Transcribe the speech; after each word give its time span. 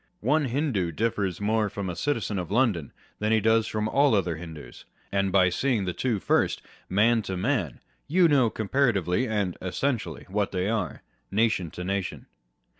One 0.21 0.45
Hindoo 0.45 0.91
differs 0.91 1.39
more 1.39 1.69
from 1.69 1.87
a 1.87 1.95
citizen 1.95 2.39
of 2.39 2.49
London 2.49 2.91
than 3.19 3.31
he 3.31 3.39
does 3.39 3.67
from 3.67 3.87
all 3.87 4.15
other 4.15 4.35
Hindoos; 4.35 4.83
and 5.11 5.31
by 5.31 5.49
seeing 5.49 5.85
the 5.85 5.93
two 5.93 6.19
first, 6.19 6.63
man 6.89 7.21
to 7.21 7.37
man, 7.37 7.81
you 8.07 8.27
know 8.27 8.49
comparatively 8.49 9.27
and 9.27 9.55
essentially 9.61 10.25
what 10.27 10.51
they 10.51 10.67
are, 10.67 11.03
nation 11.29 11.69
to 11.69 11.83
nation. 11.83 12.25